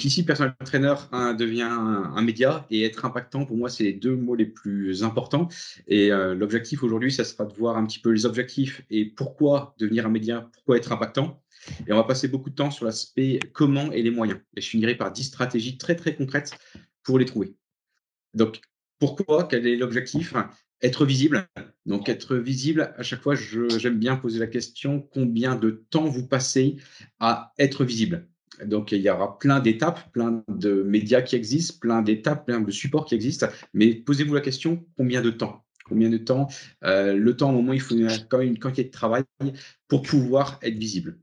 [0.00, 3.92] Donc ici, personal trainer hein, devient un, média et être impactant, pour moi, c'est les
[3.92, 5.48] deux mots les plus importants.
[5.88, 9.74] Et euh, l'objectif aujourd'hui, ça sera de voir un petit peu les objectifs et pourquoi
[9.78, 11.42] devenir un média, pourquoi être impactant.
[11.86, 14.40] Et on va passer beaucoup de temps sur l'aspect comment et les moyens.
[14.56, 16.56] Et je finirai par 10 stratégies très, très concrètes
[17.02, 17.54] pour les trouver.
[18.32, 18.62] Donc,
[18.98, 19.44] pourquoi?
[19.44, 20.32] Quel est l'objectif?
[20.80, 21.46] Être visible.
[21.84, 26.26] Donc, être visible, à chaque fois, j'aime bien poser la question combien de temps vous
[26.26, 26.76] passez
[27.18, 28.30] à être visible?
[28.64, 32.70] Donc, il y aura plein d'étapes, plein de médias qui existent, plein d'étapes, plein de
[32.70, 33.46] supports qui existent.
[33.74, 35.64] Mais posez-vous la question, combien de temps?
[35.86, 36.48] Combien de temps
[36.84, 37.96] euh, Le temps, au moment il faut
[38.28, 39.24] quand même une quantité de travail
[39.88, 41.18] pour pouvoir être visible?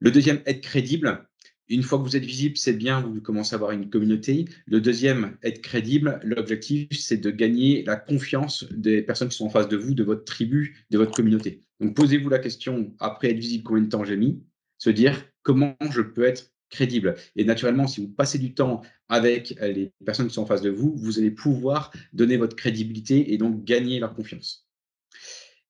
[0.00, 1.26] Le deuxième, être crédible.
[1.68, 4.44] Une fois que vous êtes visible, c'est bien, vous commencez à avoir une communauté.
[4.66, 9.50] Le deuxième, être crédible, l'objectif, c'est de gagner la confiance des personnes qui sont en
[9.50, 11.62] face de vous, de votre tribu, de votre communauté.
[11.80, 14.40] Donc, posez-vous la question, après être visible, combien de temps j'ai mis?
[14.78, 17.14] Se dire, comment je peux être crédible.
[17.36, 20.62] Et naturellement, si vous passez du temps avec euh, les personnes qui sont en face
[20.62, 24.66] de vous, vous allez pouvoir donner votre crédibilité et donc gagner leur confiance.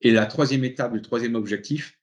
[0.00, 1.98] Et la troisième étape, le troisième objectif,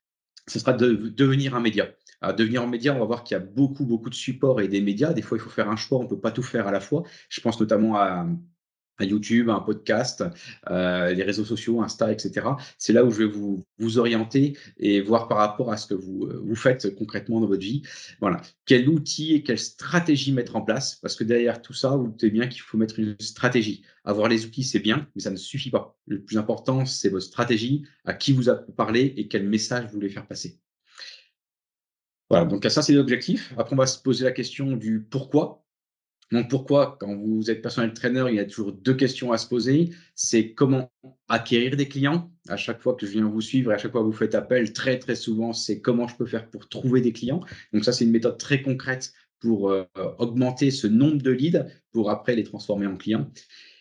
[0.47, 1.89] ce sera de devenir un média.
[2.21, 4.67] Alors, devenir un média, on va voir qu'il y a beaucoup, beaucoup de supports et
[4.67, 5.13] des médias.
[5.13, 6.79] Des fois, il faut faire un choix, on ne peut pas tout faire à la
[6.79, 7.03] fois.
[7.29, 8.27] Je pense notamment à,
[8.97, 10.23] à YouTube, un podcast,
[10.69, 12.47] euh, les réseaux sociaux, Insta, etc.
[12.77, 15.93] C'est là où je vais vous, vous orienter et voir par rapport à ce que
[15.93, 17.81] vous, euh, vous faites concrètement dans votre vie.
[18.21, 18.41] Voilà.
[18.65, 20.95] Quel outil et quelle stratégie mettre en place?
[20.95, 23.83] Parce que derrière tout ça, vous savez bien qu'il faut mettre une stratégie.
[24.03, 25.97] Avoir les outils, c'est bien, mais ça ne suffit pas.
[26.05, 28.43] Le plus important, c'est votre stratégie, à qui vous
[28.75, 30.59] parlez et quel message vous voulez faire passer.
[32.29, 33.53] Voilà, donc ça, c'est l'objectif.
[33.57, 35.62] Après, on va se poser la question du pourquoi.
[36.31, 39.47] Donc pourquoi, quand vous êtes personnel trainer, il y a toujours deux questions à se
[39.47, 39.91] poser.
[40.15, 40.91] C'est comment
[41.27, 42.31] acquérir des clients.
[42.49, 44.35] À chaque fois que je viens vous suivre et à chaque fois que vous faites
[44.35, 47.41] appel, très très souvent, c'est comment je peux faire pour trouver des clients.
[47.71, 49.83] Donc ça, c'est une méthode très concrète pour euh,
[50.19, 53.29] augmenter ce nombre de leads pour après les transformer en clients.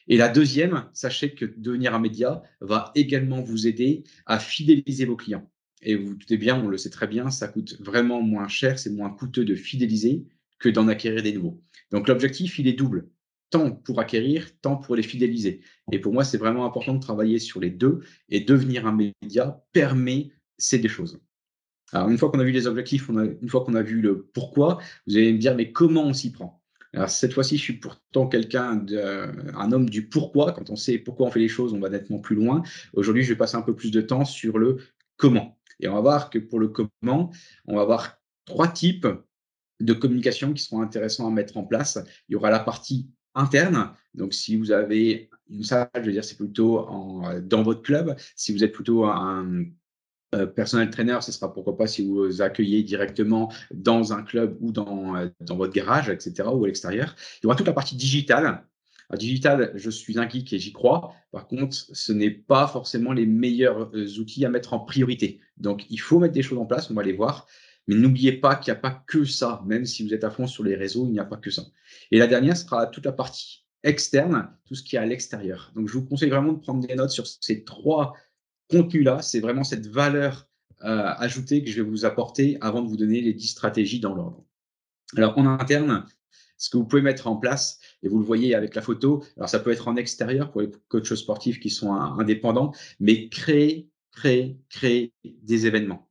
[0.08, 5.16] Et la deuxième, sachez que devenir un média va également vous aider à fidéliser vos
[5.16, 5.48] clients.
[5.81, 8.91] Et vous doutez bien, on le sait très bien, ça coûte vraiment moins cher, c'est
[8.91, 10.25] moins coûteux de fidéliser
[10.58, 11.60] que d'en acquérir des nouveaux.
[11.92, 13.08] Donc l'objectif, il est double,
[13.50, 15.60] tant pour acquérir, tant pour les fidéliser.
[15.92, 19.62] Et pour moi, c'est vraiment important de travailler sur les deux et devenir un média
[19.72, 21.20] permet ces deux choses.
[21.92, 24.78] Alors une fois qu'on a vu les objectifs, une fois qu'on a vu le pourquoi,
[25.06, 26.62] vous allez me dire mais comment on s'y prend?
[26.94, 28.84] Alors cette fois-ci, je suis pourtant quelqu'un,
[29.54, 30.52] un homme du pourquoi.
[30.52, 32.62] Quand on sait pourquoi on fait les choses, on va nettement plus loin.
[32.94, 34.78] Aujourd'hui, je vais passer un peu plus de temps sur le
[35.16, 35.58] comment.
[35.81, 37.31] Et on va voir que pour le comment,
[37.66, 39.06] on va voir trois types
[39.81, 41.99] de communication qui seront intéressants à mettre en place.
[42.28, 43.93] Il y aura la partie interne.
[44.15, 48.16] Donc, si vous avez une salle, je veux dire, c'est plutôt en, dans votre club.
[48.37, 49.65] Si vous êtes plutôt un,
[50.34, 54.72] euh, personnel trainer, ce sera pourquoi pas si vous accueillez directement dans un club ou
[54.72, 57.15] dans, euh, dans votre garage, etc., ou à l'extérieur.
[57.38, 58.65] Il y aura toute la partie digitale.
[59.19, 61.12] digital, je suis un geek et j'y crois.
[61.32, 65.41] Par contre, ce n'est pas forcément les meilleurs euh, outils à mettre en priorité.
[65.59, 67.47] Donc, il faut mettre des choses en place, on va les voir.
[67.88, 69.62] Mais n'oubliez pas qu'il n'y a pas que ça.
[69.66, 71.62] Même si vous êtes à fond sur les réseaux, il n'y a pas que ça.
[72.10, 75.72] Et la dernière sera toute la partie externe, tout ce qui est à l'extérieur.
[75.75, 78.15] Donc, je vous conseille vraiment de prendre des notes sur ces trois
[78.70, 79.22] contenus-là.
[79.22, 80.48] C'est vraiment cette valeur
[80.84, 84.14] euh, ajoutée que je vais vous apporter avant de vous donner les 10 stratégies dans
[84.14, 84.44] l'ordre.
[85.16, 86.06] Alors, en interne,
[86.56, 89.49] ce que vous pouvez mettre en place, et vous le voyez avec la photo, alors
[89.49, 94.59] ça peut être en extérieur pour les coachs sportifs qui sont indépendants, mais créer, créer,
[94.69, 96.09] créer des événements.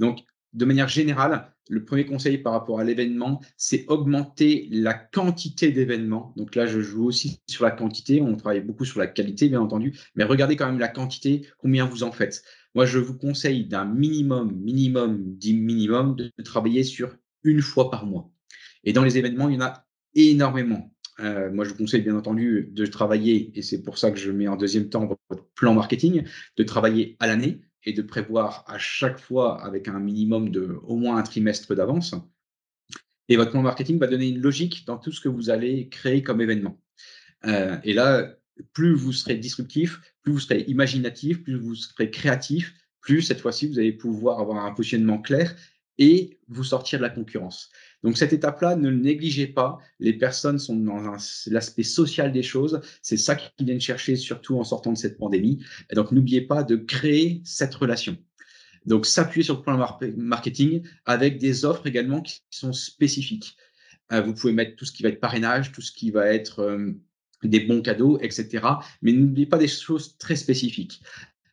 [0.00, 5.72] Donc, de manière générale, le premier conseil par rapport à l'événement, c'est augmenter la quantité
[5.72, 6.32] d'événements.
[6.36, 8.20] Donc là, je joue aussi sur la quantité.
[8.20, 11.86] On travaille beaucoup sur la qualité, bien entendu, mais regardez quand même la quantité, combien
[11.86, 12.42] vous en faites.
[12.74, 18.06] Moi, je vous conseille d'un minimum, minimum, dit minimum, de travailler sur une fois par
[18.06, 18.30] mois.
[18.84, 20.90] Et dans les événements, il y en a énormément.
[21.20, 24.30] Euh, moi, je vous conseille bien entendu de travailler, et c'est pour ça que je
[24.30, 26.24] mets en deuxième temps votre plan marketing,
[26.56, 30.96] de travailler à l'année, et de prévoir à chaque fois avec un minimum de au
[30.96, 32.14] moins un trimestre d'avance.
[33.28, 36.22] Et votre plan marketing va donner une logique dans tout ce que vous allez créer
[36.22, 36.80] comme événement.
[37.46, 38.36] Euh, et là,
[38.72, 43.66] plus vous serez disruptif, plus vous serez imaginatif, plus vous serez créatif, plus cette fois-ci
[43.66, 45.54] vous allez pouvoir avoir un positionnement clair
[45.98, 47.70] et vous sortir de la concurrence.
[48.04, 49.78] Donc cette étape-là, ne le négligez pas.
[49.98, 51.16] Les personnes sont dans
[51.46, 52.80] l'aspect social des choses.
[53.02, 55.64] C'est ça qu'ils viennent chercher, surtout en sortant de cette pandémie.
[55.94, 58.16] Donc n'oubliez pas de créer cette relation.
[58.84, 63.56] Donc s'appuyer sur le plan marketing avec des offres également qui sont spécifiques.
[64.12, 66.60] Euh, vous pouvez mettre tout ce qui va être parrainage, tout ce qui va être
[66.60, 66.92] euh,
[67.42, 68.66] des bons cadeaux, etc.
[69.00, 71.00] Mais n'oubliez pas des choses très spécifiques.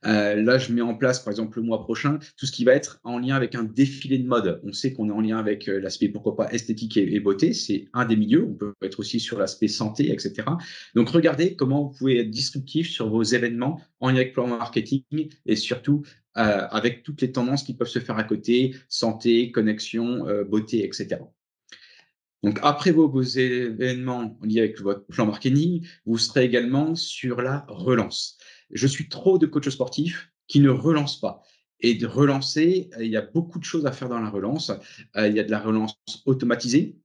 [0.05, 2.73] Euh, là, je mets en place, par exemple, le mois prochain, tout ce qui va
[2.73, 4.59] être en lien avec un défilé de mode.
[4.63, 7.53] On sait qu'on est en lien avec euh, l'aspect, pourquoi pas, esthétique et, beauté.
[7.53, 8.47] C'est un des milieux.
[8.49, 10.47] On peut être aussi sur l'aspect santé, etc.
[10.95, 15.29] Donc, regardez comment vous pouvez être disruptif sur vos événements en lien avec plan marketing
[15.45, 16.01] et surtout
[16.37, 21.17] euh, avec toutes les tendances qui peuvent se faire à côté, santé, connexion, beauté, etc.
[22.43, 27.65] Donc, après vos, vos, événements liés avec votre plan marketing, vous serez également sur la
[27.67, 28.39] relance
[28.73, 31.41] je suis trop de coachs sportifs qui ne relancent pas.
[31.79, 34.71] Et de relancer, euh, il y a beaucoup de choses à faire dans la relance.
[35.15, 36.97] Euh, il y a de la relance automatisée.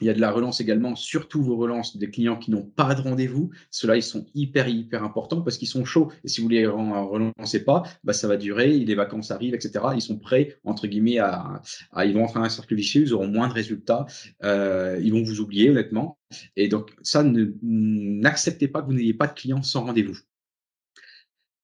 [0.00, 2.96] Il y a de la relance également, surtout vos relances des clients qui n'ont pas
[2.96, 3.50] de rendez-vous.
[3.70, 6.10] Ceux-là, ils sont hyper, hyper importants parce qu'ils sont chauds.
[6.24, 9.84] Et si vous ne les relancez pas, bah, ça va durer, les vacances arrivent, etc.
[9.94, 11.62] Ils sont prêts, entre guillemets, à,
[12.04, 14.06] ils vont entrer un cercle vicieux, ils auront moins de résultats,
[14.42, 16.18] euh, ils vont vous oublier, honnêtement.
[16.56, 20.18] Et donc, ça, n'acceptez pas que vous n'ayez pas de clients sans rendez-vous.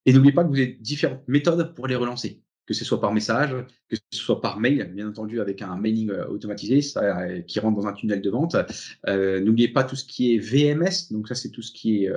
[0.08, 3.12] Et n'oubliez pas que vous avez différentes méthodes pour les relancer, que ce soit par
[3.12, 3.55] message,
[3.90, 7.78] que ce soit par mail, bien entendu avec un mailing euh, automatisé euh, qui rentre
[7.78, 8.56] dans un tunnel de vente.
[9.06, 12.10] Euh, n'oubliez pas tout ce qui est VMS, donc ça c'est tout ce qui est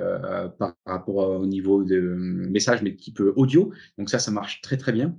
[0.58, 3.74] par rapport au niveau de message, mais type audio.
[3.98, 5.14] Donc ça, ça marche très très bien.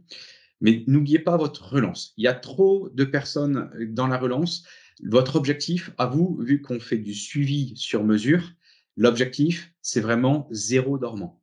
[0.60, 2.16] Mais n'oubliez pas votre relance.
[2.18, 4.66] Il y a trop de personnes dans la relance.
[5.04, 8.50] Votre objectif, à vous, vu qu'on fait du suivi sur mesure,
[8.98, 11.43] l'objectif, c'est vraiment zéro dormant.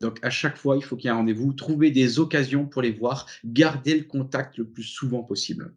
[0.00, 2.82] Donc, à chaque fois, il faut qu'il y ait un rendez-vous, trouver des occasions pour
[2.82, 5.74] les voir, garder le contact le plus souvent possible.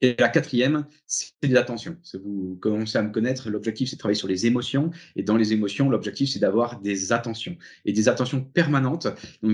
[0.00, 1.96] Et la quatrième, c'est l'attention.
[2.22, 4.90] Vous commencez à me connaître, l'objectif, c'est de travailler sur les émotions.
[5.16, 7.56] Et dans les émotions, l'objectif, c'est d'avoir des attentions.
[7.84, 9.08] Et des attentions permanentes.
[9.42, 9.52] Donc,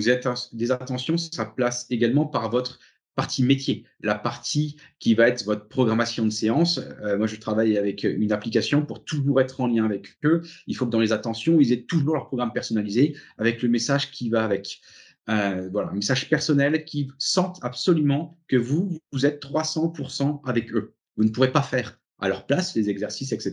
[0.52, 2.79] des attentions, ça place également par votre
[3.21, 6.81] partie métier, la partie qui va être votre programmation de séance.
[7.03, 10.41] Euh, moi, je travaille avec une application pour toujours être en lien avec eux.
[10.67, 14.11] Il faut que dans les attentions, ils aient toujours leur programme personnalisé avec le message
[14.11, 14.81] qui va avec.
[15.29, 20.95] Euh, voilà, un message personnel qui sentent absolument que vous, vous êtes 300% avec eux.
[21.19, 23.53] Vous ne pourrez pas faire à leur place les exercices, etc.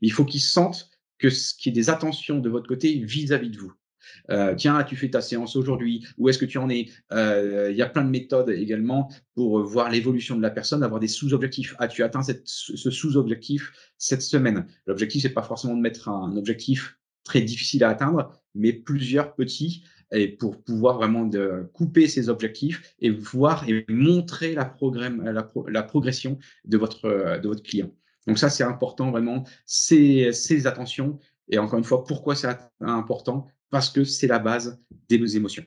[0.00, 0.88] Mais il faut qu'ils sentent
[1.18, 3.74] que ce qui est des attentions de votre côté vis à -vis de vous.
[4.30, 6.88] Euh, tiens, tu fais ta séance aujourd'hui, où est-ce que tu en es?
[7.12, 11.00] Euh, Il y a plein de méthodes également pour voir l'évolution de la personne, avoir
[11.00, 11.74] des sous-objectifs.
[11.78, 14.66] As-tu atteint ce sous-objectif cette semaine?
[14.86, 19.84] L'objectif, c'est pas forcément de mettre un objectif très difficile à atteindre, mais plusieurs petits
[20.12, 24.74] et pour pouvoir vraiment de couper ces objectifs et voir et montrer la,
[25.68, 27.90] la, progression de votre, de votre client.
[28.26, 31.18] Donc ça, c'est important vraiment, ces attentions.
[31.48, 32.48] Et encore une fois, pourquoi c'est
[32.80, 33.46] important?
[33.72, 34.78] Parce que c'est la base
[35.08, 35.64] des nos émotions.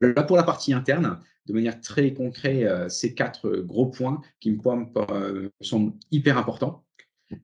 [0.00, 4.50] Là, pour la partie interne, de manière très concrète, euh, ces quatre gros points qui
[4.50, 4.58] me
[5.12, 6.84] euh, semblent hyper importants.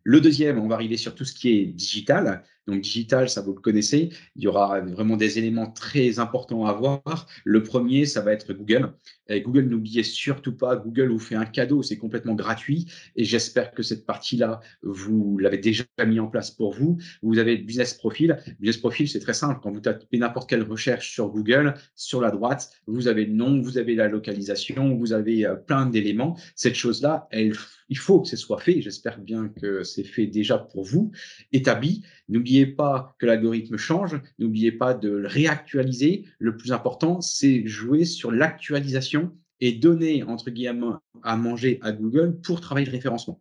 [0.03, 2.43] Le deuxième, on va arriver sur tout ce qui est digital.
[2.67, 4.11] Donc, digital, ça vous le connaissez.
[4.37, 7.27] Il y aura vraiment des éléments très importants à voir.
[7.45, 8.93] Le premier, ça va être Google.
[9.41, 12.87] Google, n'oubliez surtout pas, Google vous fait un cadeau, c'est complètement gratuit.
[13.17, 16.99] Et j'espère que cette partie-là, vous l'avez déjà mis en place pour vous.
[17.23, 18.39] Vous avez Business Profile.
[18.61, 19.61] Business Profile, c'est très simple.
[19.63, 23.61] Quand vous tapez n'importe quelle recherche sur Google, sur la droite, vous avez le nom,
[23.61, 26.37] vous avez la localisation, vous avez euh, plein d'éléments.
[26.57, 28.81] Cette chose-là, il faut que ce soit fait.
[28.81, 31.13] J'espère bien que c'est fait déjà pour vous,
[31.53, 32.03] établi.
[32.29, 36.25] N'oubliez pas que l'algorithme change, n'oubliez pas de réactualiser.
[36.39, 42.41] Le plus important, c'est jouer sur l'actualisation et donner, entre guillemets, à manger à Google
[42.41, 43.41] pour travailler le référencement.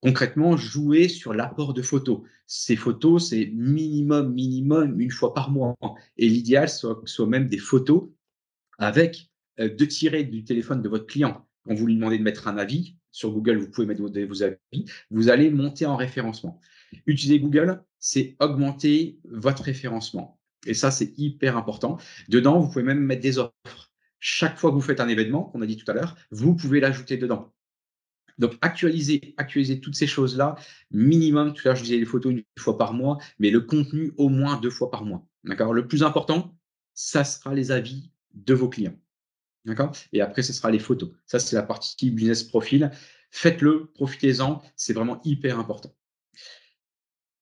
[0.00, 2.20] Concrètement, jouer sur l'apport de photos.
[2.46, 5.74] Ces photos, c'est minimum, minimum une fois par mois.
[6.16, 8.08] Et l'idéal, soit, même des photos
[8.78, 11.44] avec euh, de tirer du téléphone de votre client.
[11.64, 14.84] Quand vous lui demandez de mettre un avis, sur Google, vous pouvez mettre vos avis,
[15.10, 16.60] vous allez monter en référencement.
[17.06, 20.38] Utiliser Google, c'est augmenter votre référencement.
[20.66, 21.98] Et ça, c'est hyper important.
[22.28, 23.92] Dedans, vous pouvez même mettre des offres.
[24.20, 26.80] Chaque fois que vous faites un événement, qu'on a dit tout à l'heure, vous pouvez
[26.80, 27.52] l'ajouter dedans.
[28.38, 30.56] Donc, actualiser, actualiser toutes ces choses-là,
[30.90, 34.12] minimum, tout à l'heure, je disais les photos une fois par mois, mais le contenu
[34.16, 35.26] au moins deux fois par mois.
[35.44, 35.72] D'accord?
[35.72, 36.56] Le plus important,
[36.94, 38.96] ça sera les avis de vos clients.
[39.64, 39.92] D'accord?
[40.12, 41.10] Et après, ce sera les photos.
[41.26, 42.90] Ça, c'est la partie business profil.
[43.30, 45.94] Faites-le, profitez-en, c'est vraiment hyper important.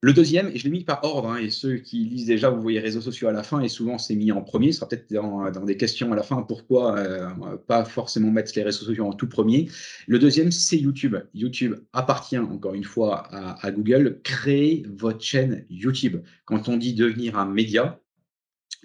[0.06, 2.62] Le deuxième, et je l'ai mis par ordre, hein, et ceux qui lisent déjà, vous
[2.62, 5.12] voyez réseaux sociaux à la fin, et souvent c'est mis en premier, ce sera peut-être
[5.12, 7.28] dans, des questions à la fin, pourquoi euh,
[7.66, 9.68] pas forcément mettre les réseaux sociaux en tout premier.
[10.06, 11.16] Le deuxième, c'est YouTube.
[11.34, 14.20] YouTube appartient encore une fois à, à Google.
[14.22, 16.18] Créez votre chaîne YouTube.
[16.44, 17.98] Quand on dit devenir un média,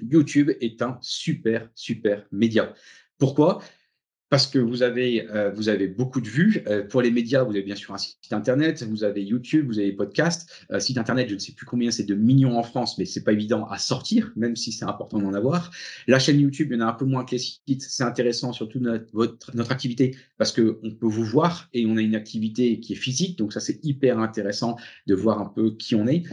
[0.01, 2.73] YouTube est un super, super média.
[3.19, 3.61] Pourquoi?
[4.31, 6.63] Parce que vous avez, euh, vous avez beaucoup de vues.
[6.67, 9.77] Euh, pour les médias, vous avez bien sûr un site internet, vous avez YouTube, vous
[9.77, 10.49] avez podcast.
[10.71, 13.25] Euh, site internet, je ne sais plus combien, c'est de millions en France, mais c'est
[13.25, 15.69] pas évident à sortir, même si c'est important d'en avoir.
[16.07, 17.81] La chaîne YouTube, il y en a un peu moins que les sites.
[17.81, 22.15] C'est intéressant, surtout notre, notre activité, parce qu'on peut vous voir et on a une
[22.15, 23.37] activité qui est physique.
[23.37, 26.23] Donc ça, c'est hyper intéressant de voir un peu qui on est.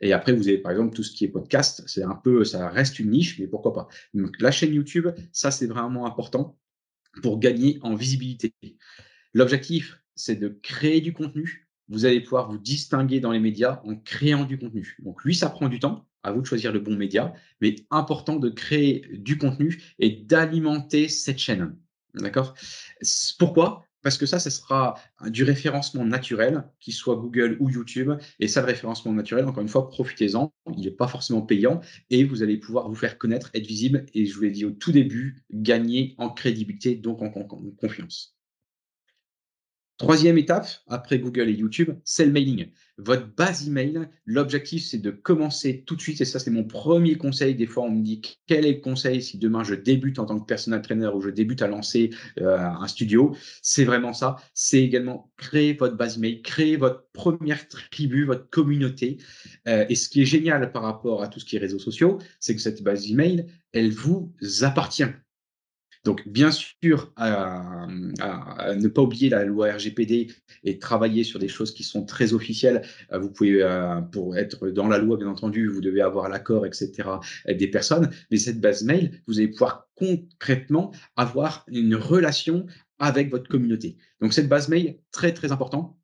[0.00, 1.84] Et après, vous avez par exemple tout ce qui est podcast.
[1.86, 3.86] C'est un peu, ça reste une niche, mais pourquoi pas.
[4.14, 6.58] Donc la chaîne YouTube, ça, c'est vraiment important
[7.22, 8.52] pour gagner en visibilité.
[9.34, 11.68] L'objectif, c'est de créer du contenu.
[11.88, 14.96] Vous allez pouvoir vous distinguer dans les médias en créant du contenu.
[15.00, 16.06] Donc lui, ça prend du temps.
[16.22, 21.08] À vous de choisir le bon média, mais important de créer du contenu et d'alimenter
[21.08, 21.76] cette chaîne.
[22.14, 22.54] D'accord?
[23.38, 23.84] Pourquoi?
[24.06, 24.94] Parce que ça, ce sera
[25.26, 28.12] du référencement naturel, qu'il soit Google ou YouTube.
[28.38, 30.52] Et ça, le référencement naturel, encore une fois, profitez-en.
[30.76, 34.26] Il n'est pas forcément payant et vous allez pouvoir vous faire connaître, être visible et,
[34.26, 38.35] je vous l'ai dit au tout début, gagner en crédibilité, donc en confiance.
[39.98, 42.68] Troisième étape, après Google et YouTube, c'est le mailing.
[42.98, 47.16] Votre base email, l'objectif, c'est de commencer tout de suite, et ça, c'est mon premier
[47.16, 47.54] conseil.
[47.54, 50.38] Des fois, on me dit quel est le conseil si demain je débute en tant
[50.38, 52.10] que personal trainer ou je débute à lancer
[52.40, 53.34] euh, un studio?
[53.62, 54.36] C'est vraiment ça.
[54.52, 59.16] C'est également créer votre base email, créer votre première tribu, votre communauté.
[59.66, 62.18] Euh, et ce qui est génial par rapport à tout ce qui est réseaux sociaux,
[62.38, 65.04] c'est que cette base email, elle vous appartient.
[66.06, 70.28] Donc, bien sûr, ne pas oublier la loi RGPD
[70.62, 72.82] et travailler sur des choses qui sont très officielles.
[73.12, 76.64] Euh, vous pouvez, euh, pour être dans la loi, bien entendu, vous devez avoir l'accord,
[76.64, 76.92] etc.,
[77.48, 78.08] des personnes.
[78.30, 82.66] Mais cette base mail, vous allez pouvoir concrètement avoir une relation
[83.00, 83.96] avec votre communauté.
[84.20, 85.98] Donc, cette base mail, très, très important.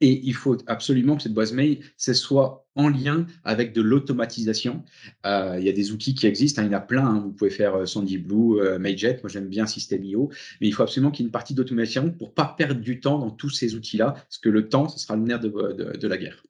[0.00, 4.84] Et il faut absolument que cette base mail soit en lien avec de l'automatisation.
[5.26, 7.06] Euh, il y a des outils qui existent, hein, il y en a plein.
[7.06, 7.20] Hein.
[7.20, 9.20] Vous pouvez faire euh, Sandy Blue, euh, Mailjet.
[9.22, 10.30] Moi, j'aime bien System.io.
[10.60, 13.00] Mais il faut absolument qu'il y ait une partie d'automatisation pour ne pas perdre du
[13.00, 16.16] temps dans tous ces outils-là, parce que le temps, ce sera le nerf de, la
[16.16, 16.44] guerre.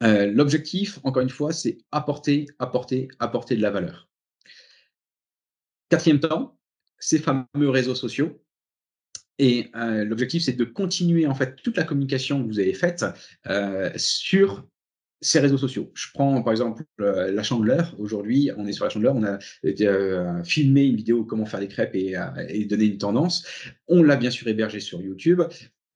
[0.00, 4.08] L'objectif, encore une fois, c'est apporter, apporter, apporter de la valeur.
[5.88, 6.58] Quatrième temps,
[6.98, 8.40] ces fameux réseaux sociaux.
[9.38, 13.04] Et euh, l'objectif, c'est de continuer en fait toute la communication que vous avez faite
[13.48, 14.66] euh, sur
[15.20, 15.90] ces réseaux sociaux.
[15.94, 17.94] Je prends par exemple euh, la chandeleur.
[17.98, 19.16] Aujourd'hui, on est sur la chandeleur.
[19.16, 19.38] On a
[20.44, 22.14] filmé une vidéo comment faire des crêpes et,
[22.48, 23.44] et donner une tendance.
[23.88, 25.42] On l'a bien sûr hébergé sur YouTube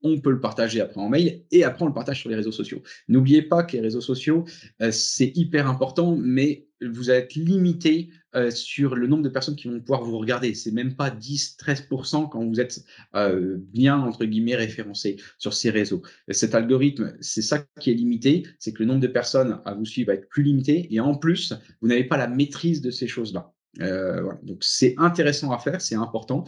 [0.02, 2.52] on peut le partager après en mail et après on le partage sur les réseaux
[2.52, 2.82] sociaux.
[3.08, 4.44] N'oubliez pas que les réseaux sociaux,
[4.90, 9.78] c'est hyper important, mais vous êtes limité euh, sur le nombre de personnes qui vont
[9.80, 10.54] pouvoir vous regarder.
[10.54, 16.02] C'est même pas 10-13% quand vous êtes euh, bien, entre guillemets, référencé sur ces réseaux.
[16.28, 19.84] cet algorithme, c'est ça qui est limité, c'est que le nombre de personnes à vous
[19.84, 23.06] suivre va être plus limité et en plus, vous n'avez pas la maîtrise de ces
[23.06, 23.52] choses-là.
[23.80, 26.44] Euh, Donc c'est intéressant à faire, c'est important,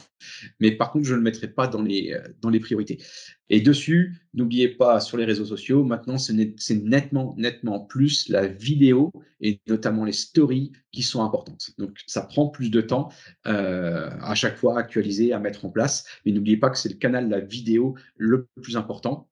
[0.61, 3.03] mais par contre je ne le mettrai pas dans les, euh, dans les priorités.
[3.49, 6.35] Et dessus, n'oubliez pas sur les réseaux sociaux, maintenant c'est
[6.75, 11.71] nettement, nettement plus la vidéo et notamment les stories qui sont importantes.
[11.79, 13.11] Donc ça prend plus de temps
[13.47, 16.91] euh, à chaque fois à actualiser, à mettre en place, mais n'oubliez pas que c'est
[16.91, 19.29] le canal, la vidéo le plus important.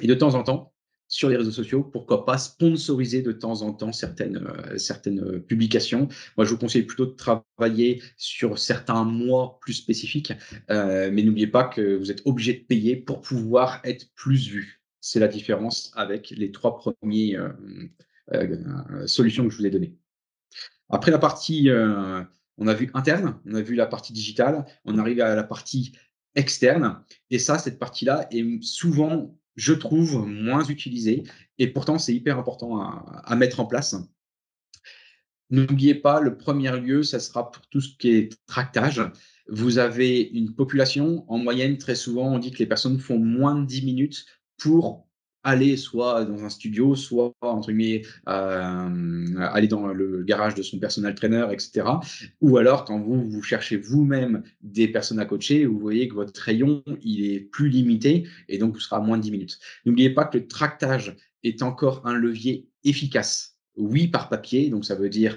[0.00, 0.73] Et de temps en temps,
[1.14, 5.38] sur les réseaux sociaux, pourquoi pas sponsoriser de temps en temps certaines, euh, certaines euh,
[5.38, 6.08] publications.
[6.36, 10.32] Moi, je vous conseille plutôt de travailler sur certains mois plus spécifiques,
[10.72, 14.82] euh, mais n'oubliez pas que vous êtes obligé de payer pour pouvoir être plus vu.
[15.00, 17.54] C'est la différence avec les trois premières
[19.06, 19.94] solutions que je vous ai données.
[20.88, 21.68] Après la partie,
[22.56, 25.92] on a vu interne, on a vu la partie digitale, on arrive à la partie
[26.34, 31.24] externe, et ça, cette partie-là est souvent je trouve, moins utilisé.
[31.58, 33.96] Et pourtant, c'est hyper important à, mettre en place.
[35.50, 39.02] N'oubliez pas, le premier lieu, ça sera pour tout ce qui est tractage.
[39.48, 43.54] Vous avez une population, en moyenne, très souvent, on dit que les personnes font moins
[43.54, 45.06] de 10 minutes pour
[45.44, 50.78] aller soit dans un studio, soit entre guillemets euh, aller dans le garage de son
[50.78, 51.86] personal trainer, etc.
[52.40, 56.40] Ou alors quand vous vous cherchez vous-même des personnes à coacher, vous voyez que votre
[56.40, 59.58] rayon il est plus limité et donc vous serez à moins de 10 minutes.
[59.84, 63.58] N'oubliez pas que le tractage est encore un levier efficace.
[63.76, 65.36] Oui, par papier, donc ça veut dire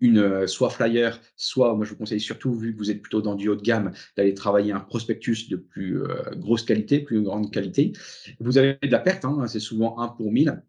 [0.00, 3.22] une euh, soit flyer, soit moi je vous conseille surtout, vu que vous êtes plutôt
[3.22, 7.22] dans du haut de gamme, d'aller travailler un prospectus de plus euh, grosse qualité, plus
[7.22, 7.92] grande qualité.
[8.40, 10.62] Vous avez de la perte, hein, c'est souvent 1 pour 1000.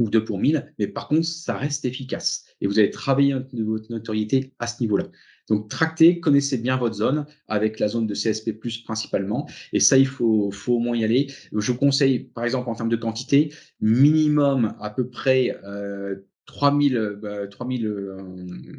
[0.00, 2.44] ou 2 pour 1000, mais par contre, ça reste efficace.
[2.60, 5.04] Et vous allez travailler votre notoriété à ce niveau-là.
[5.48, 9.48] Donc, tractez, connaissez bien votre zone avec la zone de CSP+, principalement.
[9.72, 11.26] Et ça, il faut, faut au moins y aller.
[11.52, 16.16] Je vous conseille, par exemple, en termes de quantité, minimum à peu près euh,
[16.46, 18.18] 3000, 3000 euh,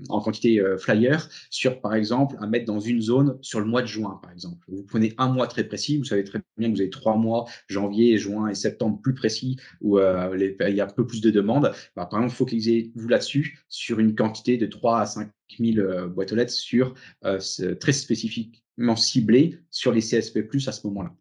[0.10, 3.82] en quantité euh, flyer sur, par exemple, à mettre dans une zone sur le mois
[3.82, 4.64] de juin, par exemple.
[4.68, 7.46] Vous prenez un mois très précis, vous savez très bien que vous avez trois mois,
[7.68, 11.32] janvier, juin et septembre plus précis, où euh, il y a un peu plus de
[11.32, 11.72] demandes.
[11.96, 16.36] Bah, par exemple, focalisez-vous là-dessus sur une quantité de 3 à 5 000 boîtes aux
[16.36, 21.16] lettres sur, très spécifiquement ciblé sur les CSP+, à ce moment-là.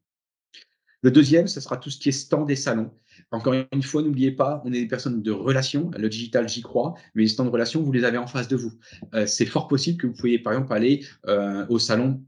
[1.05, 2.91] Le deuxième, ce sera tout ce qui est stand des salons.
[3.35, 5.91] Encore une fois, n'oubliez pas, on est des personnes de relation.
[5.97, 8.57] Le digital, j'y crois, mais les stands de relation, vous les avez en face de
[8.57, 8.73] vous.
[9.14, 12.23] Euh, c'est fort possible que vous puissiez, par exemple, aller euh, au salon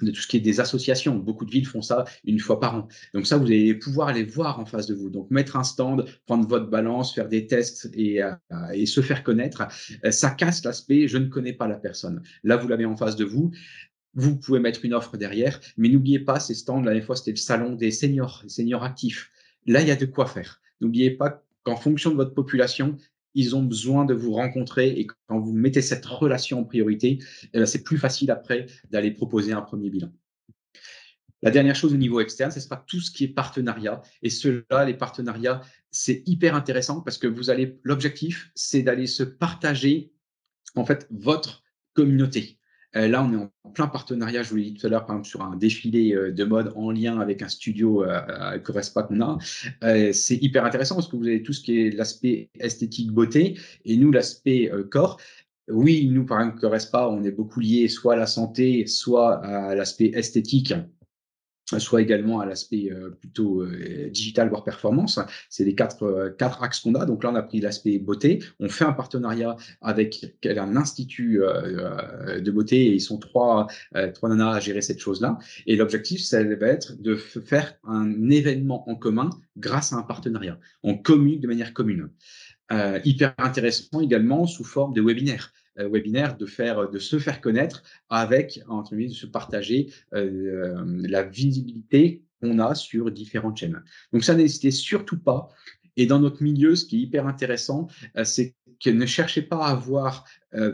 [0.00, 1.16] de tout ce qui est des associations.
[1.16, 2.88] Beaucoup de villes font ça une fois par an.
[3.12, 5.10] Donc ça, vous allez pouvoir les voir en face de vous.
[5.10, 9.68] Donc mettre un stand, prendre votre balance, faire des tests et, euh, se faire connaître,
[10.10, 12.22] ça casse l'aspect je ne connais pas la personne.
[12.44, 13.50] Là, vous l'avez en face de vous.
[14.14, 17.30] Vous pouvez mettre une offre derrière, mais n'oubliez pas, ces stands, la dernière fois, c'était
[17.30, 19.30] le salon des seniors, des seniors actifs.
[19.66, 20.60] Là, il y a de quoi faire.
[20.80, 22.96] N'oubliez pas qu'en fonction de votre population,
[23.34, 27.18] ils ont besoin de vous rencontrer et quand vous mettez cette relation en priorité,
[27.52, 30.10] eh ben, c'est plus facile après d'aller proposer un premier bilan.
[31.42, 34.02] La dernière chose au niveau externe, ce sera tout ce qui est partenariat.
[34.22, 39.22] Et cela, les partenariats, c'est hyper intéressant parce que vous allez, l'objectif, c'est d'aller se
[39.22, 40.12] partager,
[40.74, 41.64] en fait, votre
[41.94, 42.59] communauté.
[42.96, 45.16] Euh, là, on est en plein partenariat, je vous l'ai dit tout à l'heure, par
[45.16, 49.02] exemple, sur un défilé euh, de mode en lien avec un studio euh, que pas
[49.02, 49.38] qu'on a.
[50.12, 53.96] c'est hyper intéressant parce que vous avez tout ce qui est l'aspect esthétique beauté et
[53.96, 55.20] nous, l'aspect corps.
[55.68, 59.74] Oui, nous, par exemple, Correspa, on est beaucoup lié soit à la santé, soit à
[59.74, 60.74] l'aspect esthétique
[61.78, 65.18] soit également à l'aspect euh, plutôt euh, digital, voire performance.
[65.48, 67.06] C'est les quatre, euh, quatre axes qu'on a.
[67.06, 68.42] Donc là, on a pris l'aspect beauté.
[68.58, 73.66] On fait un partenariat avec un institut de beauté et ils sont trois,
[74.14, 75.38] trois nanas à gérer cette chose-là.
[75.66, 80.58] Et l'objectif, ça va être de faire un événement en commun grâce à un partenariat.
[80.82, 82.10] On communique de manière commune.
[83.04, 85.52] hyper intéressant également sous forme de webinaire.
[85.78, 90.82] Euh, webinaire de, faire, de se faire connaître avec, entre guillemets, de se partager euh,
[90.84, 93.80] la visibilité qu'on a sur différentes chaînes.
[94.12, 95.48] Donc ça, n'hésitez surtout pas.
[95.96, 99.66] Et dans notre milieu, ce qui est hyper intéressant, euh, c'est que ne cherchez pas
[99.66, 100.24] à voir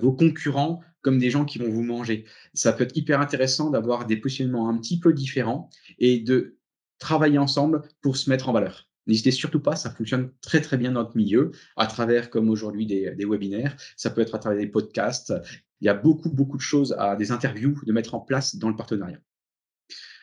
[0.00, 2.24] vos concurrents comme des gens qui vont vous manger.
[2.54, 6.56] Ça peut être hyper intéressant d'avoir des positionnements un petit peu différents et de
[6.98, 8.85] travailler ensemble pour se mettre en valeur.
[9.06, 12.86] N'hésitez surtout pas, ça fonctionne très très bien dans notre milieu, à travers comme aujourd'hui
[12.86, 15.32] des, webinaires, ça peut être à travers des podcasts.
[15.80, 18.68] Il y a beaucoup beaucoup de choses, à des interviews de mettre en place dans
[18.68, 19.20] le partenariat.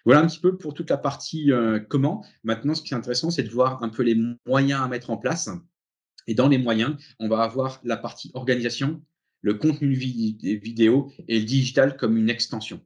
[0.06, 2.26] Voilà un petit peu pour toute la partie euh, comment.
[2.44, 5.18] Maintenant, ce qui est intéressant, c'est de voir un peu les moyens à mettre en
[5.18, 5.50] place.
[6.28, 9.02] Et dans les moyens, on va avoir la partie organisation,
[9.42, 12.82] le contenu vidéo et le digital comme une extension.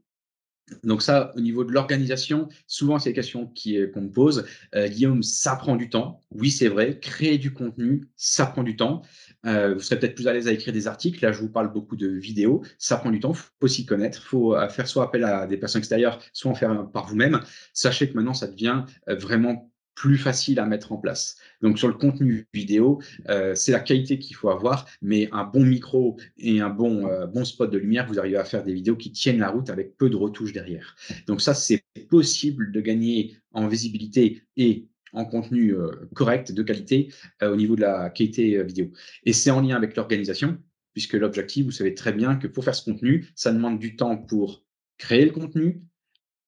[0.84, 4.46] Donc ça, au niveau de l'organisation, souvent c'est la question qu'on me pose.
[4.76, 6.24] Euh, Guillaume, ça prend du temps.
[6.32, 7.00] Oui, c'est vrai.
[7.00, 9.02] Créer du contenu, ça prend du temps.
[9.46, 11.24] Euh, vous serez peut-être plus à l'aise à écrire des articles.
[11.24, 12.64] Là, je vous parle beaucoup de vidéos.
[12.78, 13.34] Ça prend du temps.
[13.34, 14.22] Il faut s'y connaître.
[14.26, 17.40] Il faut euh, faire soit appel à des personnes extérieures, soit en faire par vous-même.
[17.74, 19.67] Sachez que maintenant, ça devient vraiment
[19.98, 21.38] plus facile à mettre en place.
[21.64, 25.66] Donc sur le contenu vidéo, euh, c'est la qualité qu'il faut avoir, mais un bon
[25.66, 28.96] micro et un bon, euh, bon spot de lumière, vous arrivez à faire des vidéos
[28.96, 30.96] qui tiennent la route avec peu de retouches derrière.
[31.26, 37.12] Donc ça, c'est possible de gagner en visibilité et en contenu euh, correct, de qualité,
[37.42, 38.92] au niveau de la qualité vidéo.
[39.24, 40.60] Et c'est en lien avec l'organisation,
[40.94, 44.16] puisque l'objectif, vous savez très bien que pour faire ce contenu, ça demande du temps
[44.16, 44.64] pour
[45.00, 45.82] créer le contenu,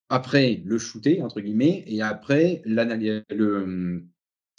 [0.09, 3.23] après le shooter, entre guillemets, et après le,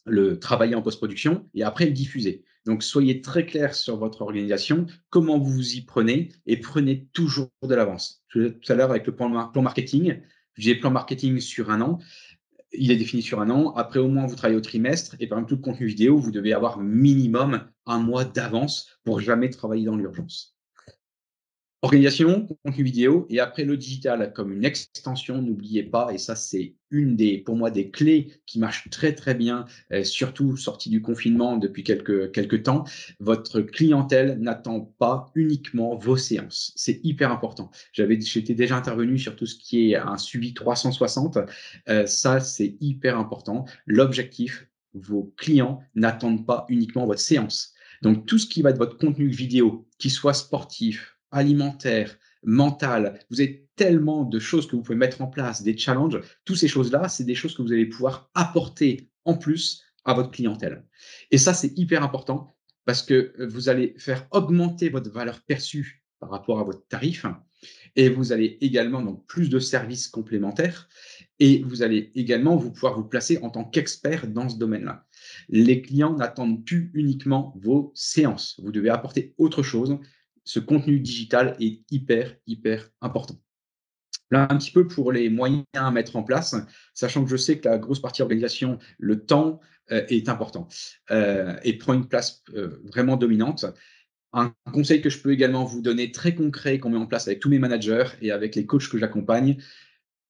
[0.07, 2.45] le travailler en post-production, et après le diffuser.
[2.67, 7.49] Donc, soyez très clair sur votre organisation, comment vous vous y prenez, et prenez toujours
[7.67, 8.23] de l'avance.
[8.29, 10.21] Tout à l'heure, avec le plan, plan marketing,
[10.57, 11.99] j'ai plan marketing sur un an.
[12.73, 13.73] Il est défini sur un an.
[13.75, 15.17] Après, au moins, vous travaillez au trimestre.
[15.19, 19.21] Et par exemple, tout le contenu vidéo, vous devez avoir minimum un mois d'avance pour
[19.21, 20.57] jamais travailler dans l'urgence.
[21.83, 26.75] Organisation, contenu vidéo, et après le digital comme une extension, n'oubliez pas, et ça c'est
[26.91, 31.01] une des, pour moi, des clés qui marche très très bien, euh, surtout sorti du
[31.01, 32.85] confinement depuis quelques, quelques temps,
[33.19, 36.73] votre clientèle n'attend pas uniquement vos séances.
[36.77, 37.71] C'est hyper important.
[37.93, 41.39] J'avais, j'étais déjà intervenu sur tout ce qui est un suivi 360.
[41.89, 43.65] Euh, ça, c'est hyper important.
[43.87, 47.73] L'objectif, vos clients n'attendent pas uniquement votre séance.
[48.03, 53.19] Donc tout ce qui va être votre contenu vidéo, qui soit sportif, alimentaire, mental.
[53.31, 56.21] Vous avez tellement de choses que vous pouvez mettre en place, des challenges.
[56.45, 60.31] Toutes ces choses-là, c'est des choses que vous allez pouvoir apporter en plus à votre
[60.31, 60.85] clientèle.
[61.31, 66.31] Et ça, c'est hyper important parce que vous allez faire augmenter votre valeur perçue par
[66.31, 67.25] rapport à votre tarif
[67.97, 70.89] et vous allez également donc plus de services complémentaires
[71.39, 75.07] et vous allez également vous pouvoir vous placer en tant qu'expert dans ce domaine-là.
[75.49, 78.61] Les clients n'attendent plus uniquement vos séances.
[78.63, 79.99] Vous devez apporter autre chose.
[80.45, 83.37] Ce contenu digital est hyper, hyper important.
[84.31, 86.55] Là, un petit peu pour les moyens à mettre en place,
[86.95, 90.69] sachant que je sais que la grosse partie organisation, le temps euh, est important
[91.11, 93.67] euh, et prend une place euh, vraiment dominante.
[94.33, 97.41] Un conseil que je peux également vous donner très concret qu'on met en place avec
[97.41, 99.61] tous mes managers et avec les coachs que j'accompagne,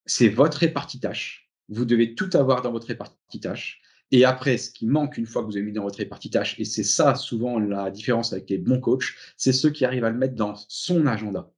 [0.07, 1.51] c'est votre répartie tâche.
[1.69, 3.83] Vous devez tout avoir dans votre répartie tâche.
[4.13, 6.59] Et après, ce qui manque une fois que vous avez mis dans votre répartie tâche,
[6.59, 10.11] et c'est ça souvent la différence avec les bons coachs, c'est ceux qui arrivent à
[10.11, 11.51] le mettre dans son agenda.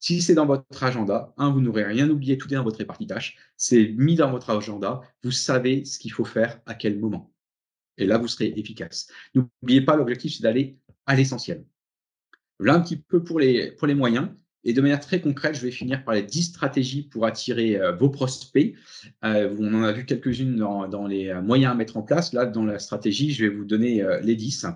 [0.00, 3.06] Si c'est dans votre agenda, un, vous n'aurez rien oublié, tout est dans votre répartie
[3.06, 7.32] tâche, c'est mis dans votre agenda, vous savez ce qu'il faut faire à quel moment.
[7.98, 9.08] Et là, vous serez efficace.
[9.34, 11.66] N'oubliez pas, l'objectif, c'est d'aller à l'essentiel.
[12.58, 14.30] Voilà un petit peu pour les, pour les moyens.
[14.64, 17.92] Et de manière très concrète, je vais finir par les 10 stratégies pour attirer euh,
[17.92, 18.74] vos prospects.
[19.24, 22.32] Euh, on en a vu quelques-unes dans, les euh, moyens à mettre en place.
[22.32, 24.66] Là, dans la stratégie, je vais vous donner les 10.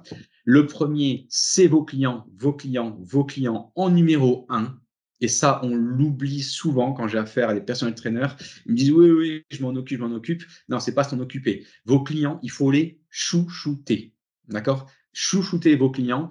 [0.45, 4.79] Le premier, c'est vos clients, vos clients, vos clients en numéro 1.
[5.21, 8.37] Et ça, on l'oublie souvent quand j'ai affaire à des personnels traîneurs.
[8.67, 10.43] Ils me disent oui, oui, je m'en occupe, je m'en occupe.
[10.69, 11.67] Non, c'est pas s'en occuper.
[11.85, 14.13] Vos clients, il faut les chouchouter.
[14.49, 14.91] D'accord?
[15.13, 16.31] Chouchouter vos clients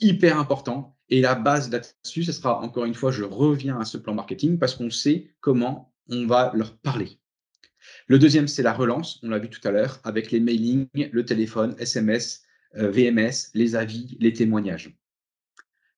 [0.00, 0.96] hyper important.
[1.14, 4.58] Et la base là-dessus, ce sera encore une fois, je reviens à ce plan marketing
[4.58, 7.20] parce qu'on sait comment on va leur parler.
[8.08, 11.24] Le deuxième, c'est la relance, on l'a vu tout à l'heure, avec les mailings, le
[11.24, 12.42] téléphone, SMS,
[12.74, 14.92] euh, VMS, les avis, les témoignages.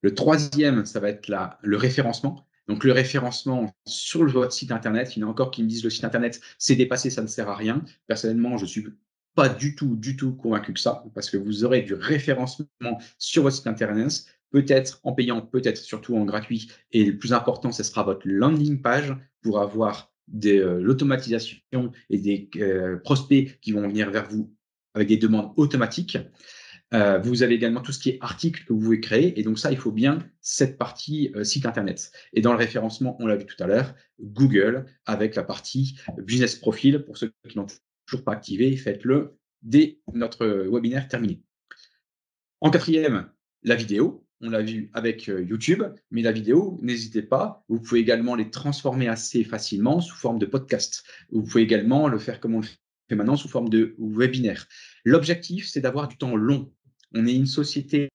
[0.03, 2.47] Le troisième, ça va être le référencement.
[2.69, 5.83] Donc le référencement sur votre site internet, il y en a encore qui me disent
[5.83, 7.83] le site internet c'est dépassé, ça ne sert à rien.
[8.07, 8.85] Personnellement, je suis
[9.37, 13.45] pas du tout, du tout convaincu que ça, parce que vous aurez du référencement sur
[13.45, 16.71] votre site internet, peut-être en payant, peut-être surtout en gratuit.
[16.93, 22.19] Et le plus important, ce sera votre landing page pour avoir de euh, l'automatisation et
[22.19, 24.53] des euh, prospects qui vont venir vers vous
[24.95, 26.19] avec des demandes automatiques.
[26.95, 29.39] Euh, vous avez également tout ce qui est article que vous pouvez créer.
[29.39, 32.13] Et donc ça, il faut bien cette partie site Internet.
[32.33, 36.55] Et dans le référencement, on l'a vu tout à l'heure, Google avec la partie business
[36.55, 37.67] profile pour ceux qui n'ont
[38.07, 41.43] toujours pas activé, faites-le dès notre webinaire terminé.
[42.61, 43.29] En quatrième,
[43.65, 44.26] la vidéo.
[44.43, 47.65] On l'a vu avec euh, YouTube, mais la vidéo, n'hésitez pas.
[47.69, 51.05] Vous pouvez également les transformer assez facilement sous forme de podcast.
[51.31, 52.67] Vous pouvez également le faire comme on le
[53.09, 54.67] fait maintenant sous forme de webinaire.
[55.05, 56.71] L'objectif, c'est d'avoir du temps long.
[57.15, 58.11] On est une société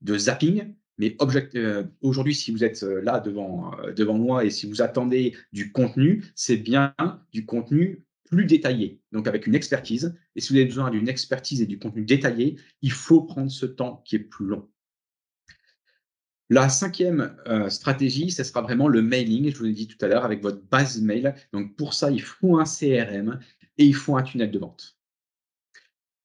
[0.00, 1.16] de zapping, mais
[1.56, 5.72] euh, aujourd'hui, si vous êtes euh, là devant, devant moi et si vous attendez du
[5.72, 6.94] contenu, c'est bien
[7.32, 10.16] du contenu plus détaillé, donc avec une expertise.
[10.36, 13.66] Et si vous avez besoin d'une expertise et du contenu détaillé, il faut prendre ce
[13.66, 14.68] temps qui est plus long.
[16.50, 20.08] La cinquième euh, stratégie, ce sera vraiment le mailing, je vous l'ai dit tout à
[20.08, 21.34] l'heure, avec votre base mail.
[21.52, 23.38] Donc pour ça, il faut un CRM
[23.76, 24.96] et il faut un tunnel de vente.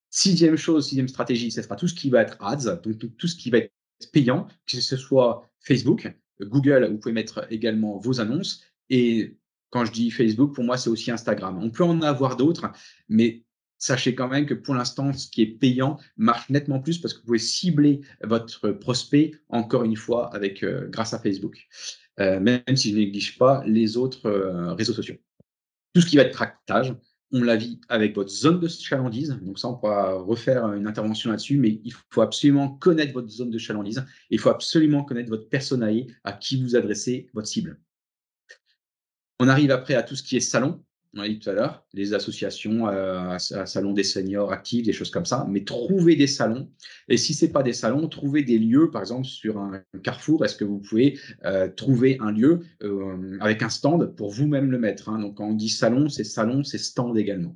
[0.09, 3.35] Sixième chose, sixième stratégie, ce sera tout ce qui va être ads, donc tout ce
[3.35, 3.73] qui va être
[4.11, 8.63] payant, que ce soit Facebook, Google, vous pouvez mettre également vos annonces.
[8.89, 9.37] Et
[9.69, 11.57] quand je dis Facebook, pour moi, c'est aussi Instagram.
[11.61, 12.71] On peut en avoir d'autres,
[13.09, 13.43] mais
[13.83, 17.19] sachez quand même que pour l'instant, ce qui est payant marche nettement plus parce que
[17.19, 21.67] vous pouvez cibler votre prospect, encore une fois, avec, euh, grâce à Facebook,
[22.21, 25.15] euh, même si je néglige pas les autres euh, réseaux sociaux.
[25.93, 26.95] Tout ce qui va être tractage,
[27.33, 29.37] on l'a vu avec votre zone de chalandise.
[29.41, 33.51] Donc ça, on pourra refaire une intervention là-dessus, mais il faut absolument connaître votre zone
[33.51, 34.05] de chalandise.
[34.29, 37.81] Il faut absolument connaître votre personnalité à qui vous adressez votre cible.
[39.41, 40.85] On arrive après à tout ce qui est salon.
[41.15, 45.11] On a dit tout à l'heure, les associations, euh, salon des seniors actifs, des choses
[45.11, 45.45] comme ça.
[45.47, 46.71] Mais trouver des salons.
[47.07, 50.43] Et si ce n'est pas des salons, trouver des lieux, par exemple sur un carrefour.
[50.43, 54.79] Est-ce que vous pouvez euh, trouver un lieu euh, avec un stand pour vous-même le
[54.79, 55.19] mettre hein?
[55.19, 57.55] Donc quand on dit salon, c'est salon, c'est stand également.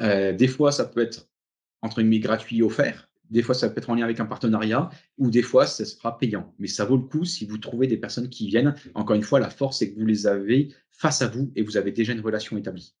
[0.00, 1.30] des fois, ça peut être
[1.80, 3.08] entre guillemets gratuit offert.
[3.30, 6.18] Des fois, ça peut être en lien avec un partenariat ou des fois, ça sera
[6.18, 6.54] payant.
[6.58, 8.74] Mais ça vaut le coup si vous trouvez des personnes qui viennent.
[8.94, 11.76] Encore une fois, la force, c'est que vous les avez face à vous et vous
[11.76, 12.94] avez déjà une relation établie.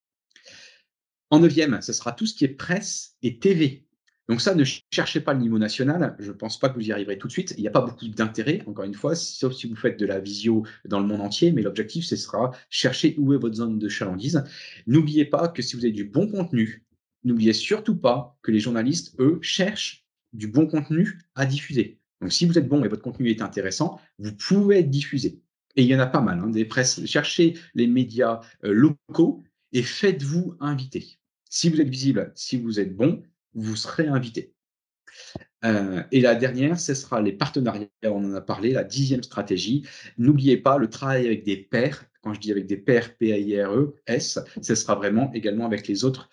[1.30, 3.86] En neuvième, ce sera tout ce qui est presse et TV.
[4.28, 6.16] Donc ça, ne cherchez pas le niveau national.
[6.18, 7.54] Je ne pense pas que vous y arriverez tout de suite.
[7.58, 10.18] Il n'y a pas beaucoup d'intérêt, encore une fois, sauf si vous faites de la
[10.18, 11.52] visio dans le monde entier.
[11.52, 14.42] Mais l'objectif, ce sera chercher où est votre zone de chalandise.
[14.86, 16.84] N'oubliez pas que si vous avez du bon contenu,
[17.24, 20.03] n'oubliez surtout pas que les journalistes, eux, cherchent
[20.34, 21.98] du bon contenu à diffuser.
[22.20, 25.40] Donc, si vous êtes bon et votre contenu est intéressant, vous pouvez être diffusé.
[25.76, 27.04] Et il y en a pas mal, hein, des presses.
[27.06, 29.42] Cherchez les médias euh, locaux
[29.72, 31.18] et faites-vous inviter.
[31.48, 33.22] Si vous êtes visible, si vous êtes bon,
[33.54, 34.54] vous serez invité.
[35.64, 37.88] Euh, et la dernière, ce sera les partenariats.
[38.04, 39.86] On en a parlé, la dixième stratégie.
[40.18, 42.04] N'oubliez pas le travail avec des pairs.
[42.22, 46.28] Quand je dis avec des pairs, P-A-I-R-E-S, ce sera vraiment également avec les autres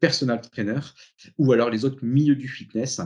[0.00, 0.94] personal trainers
[1.38, 3.00] ou alors les autres milieux du fitness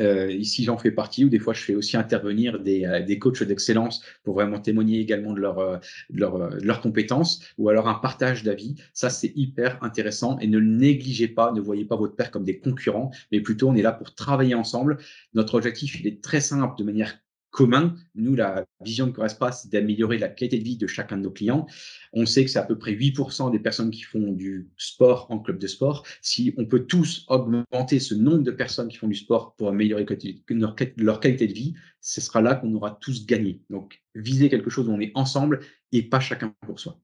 [0.00, 3.18] euh, ici, j'en fais partie, ou des fois, je fais aussi intervenir des, euh, des
[3.18, 5.78] coachs d'excellence pour vraiment témoigner également de, leur, euh,
[6.10, 8.76] leur, leurs compétences, ou alors un partage d'avis.
[8.92, 12.44] Ça, c'est hyper intéressant et ne le négligez pas, ne voyez pas votre père comme
[12.44, 14.98] des concurrents, mais plutôt, on est là pour travailler ensemble.
[15.34, 17.18] Notre objectif, il est très simple, de manière
[17.50, 17.96] commun.
[18.14, 21.30] Nous, la vision de Correspa, c'est d'améliorer la qualité de vie de chacun de nos
[21.30, 21.66] clients.
[22.12, 25.38] On sait que c'est à peu près 8% des personnes qui font du sport en
[25.38, 26.06] club de sport.
[26.22, 30.06] Si on peut tous augmenter ce nombre de personnes qui font du sport pour améliorer
[30.48, 33.62] leur qualité de vie, ce sera là qu'on aura tous gagné.
[33.70, 35.60] Donc, viser quelque chose où on est ensemble
[35.92, 37.00] et pas chacun pour soi.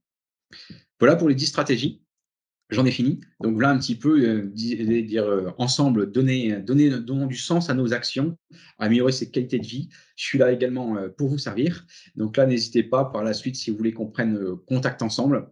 [1.01, 2.04] Voilà pour les 10 stratégies.
[2.71, 3.21] J'en ai fini.
[3.41, 7.75] Donc voilà un petit peu euh, dire, euh, ensemble, donner, donner, donner, du sens à
[7.75, 8.39] nos actions,
[8.79, 9.91] améliorer ses qualités de vie.
[10.17, 11.87] Je suis là également euh, pour vous servir.
[12.17, 15.47] Donc là, n'hésitez pas par la suite, si vous voulez qu'on prenne contact ensemble,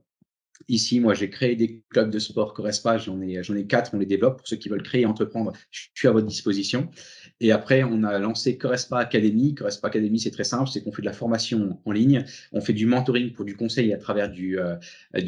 [0.69, 4.39] Ici, moi, j'ai créé des clubs de sport Correspa, j'en ai, quatre, on les développe.
[4.39, 6.89] Pour ceux qui veulent créer et entreprendre, je suis à votre disposition.
[7.41, 9.55] Et après, on a lancé Correspa Academy.
[9.55, 12.73] Correspa Academy, c'est très simple, c'est qu'on fait de la formation en ligne, on fait
[12.73, 14.77] du mentoring pour du conseil à travers du, euh,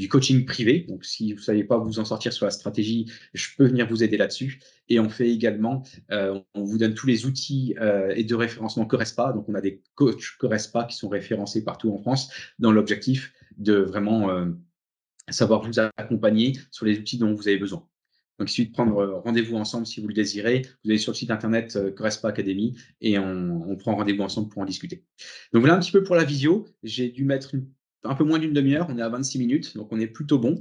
[0.08, 0.86] coaching privé.
[0.88, 3.88] Donc, si vous ne savez pas vous en sortir sur la stratégie, je peux venir
[3.88, 4.60] vous aider là-dessus.
[4.88, 5.82] Et on fait également,
[6.12, 9.32] euh, on vous donne tous les outils euh, et de référencement Correspa.
[9.32, 13.74] Donc, on a des coachs Correspa qui sont référencés partout en France dans l'objectif de
[13.74, 14.28] vraiment
[15.30, 17.86] savoir vous accompagner sur les outils dont vous avez besoin.
[18.38, 20.62] Donc, il suffit de prendre euh, rendez-vous ensemble si vous le désirez.
[20.82, 21.92] Vous allez sur le site internet euh,
[22.24, 25.04] Academy et on, prend rendez-vous ensemble pour en discuter.
[25.52, 26.66] Donc, voilà un petit peu pour la visio.
[26.82, 27.52] J'ai dû mettre
[28.02, 28.88] un peu moins d'une demi-heure.
[28.90, 30.60] On est à 26 minutes, donc on est plutôt bon.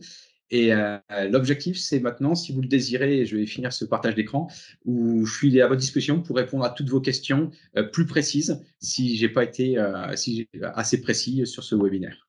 [0.51, 0.99] Et euh,
[1.31, 4.47] l'objectif, c'est maintenant, si vous le désirez, je vais finir ce partage d'écran,
[4.85, 7.49] où je suis à votre disposition pour répondre à toutes vos questions
[7.91, 9.79] plus précises si j'ai pas été
[10.75, 12.27] assez précis sur ce webinaire.